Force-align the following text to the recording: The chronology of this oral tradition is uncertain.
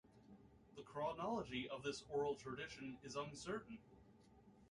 The 0.75 0.81
chronology 0.81 1.69
of 1.69 1.83
this 1.83 2.03
oral 2.09 2.33
tradition 2.33 2.97
is 3.03 3.15
uncertain. 3.15 3.77